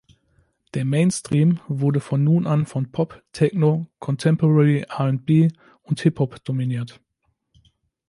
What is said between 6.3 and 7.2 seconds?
dominiert.